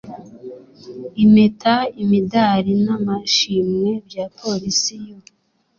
impeta 1.23 1.75
imidari 2.03 2.71
n 2.85 2.87
amashimwe 2.97 3.89
bya 4.07 4.25
polisi 4.39 4.93
y 5.05 5.07
u 5.15 5.19